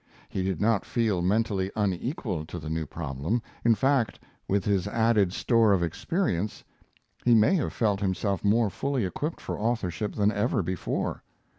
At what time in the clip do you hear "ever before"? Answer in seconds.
10.31-11.21